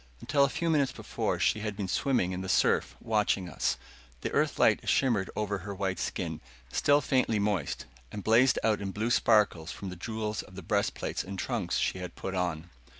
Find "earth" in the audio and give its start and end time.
4.31-4.57